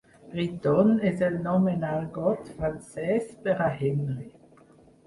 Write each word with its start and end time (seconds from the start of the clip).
"Riton" 0.37 0.89
és 1.09 1.21
el 1.27 1.37
nom 1.49 1.67
en 1.75 1.85
argot 1.91 2.51
francès 2.57 3.31
per 3.47 3.57
a 3.69 3.71
"Henry". 3.85 4.29